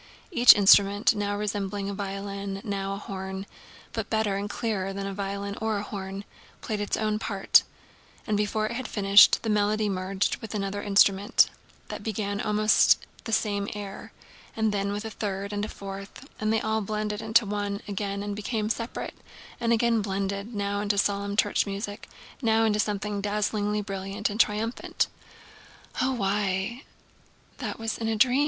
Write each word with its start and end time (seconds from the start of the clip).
Each 0.31 0.55
instrument—now 0.55 1.37
resembling 1.37 1.87
a 1.87 1.93
violin 1.93 2.57
and 2.57 2.65
now 2.65 2.93
a 2.93 2.97
horn, 2.97 3.45
but 3.93 4.09
better 4.09 4.35
and 4.35 4.49
clearer 4.49 4.93
than 4.93 5.13
violin 5.13 5.55
or 5.61 5.79
horn—played 5.81 6.81
its 6.81 6.97
own 6.97 7.19
part, 7.19 7.61
and 8.25 8.35
before 8.35 8.65
it 8.65 8.71
had 8.71 8.87
finished 8.87 9.43
the 9.43 9.49
melody 9.51 9.87
merged 9.89 10.37
with 10.37 10.55
another 10.55 10.81
instrument 10.81 11.51
that 11.89 12.01
began 12.01 12.41
almost 12.41 13.05
the 13.25 13.31
same 13.31 13.69
air, 13.75 14.11
and 14.55 14.71
then 14.73 14.91
with 14.91 15.05
a 15.05 15.11
third 15.11 15.53
and 15.53 15.63
a 15.65 15.69
fourth; 15.69 16.27
and 16.39 16.51
they 16.51 16.61
all 16.61 16.81
blended 16.81 17.21
into 17.21 17.45
one 17.45 17.73
and 17.73 17.81
again 17.87 18.33
became 18.33 18.71
separate 18.71 19.13
and 19.59 19.71
again 19.71 20.01
blended, 20.01 20.55
now 20.55 20.81
into 20.81 20.97
solemn 20.97 21.37
church 21.37 21.67
music, 21.67 22.09
now 22.41 22.63
into 22.63 22.79
something 22.79 23.21
dazzlingly 23.21 23.81
brilliant 23.83 24.31
and 24.31 24.39
triumphant. 24.39 25.05
"Oh—why, 26.01 26.85
that 27.59 27.77
was 27.77 27.99
in 27.99 28.07
a 28.07 28.15
dream!" 28.15 28.39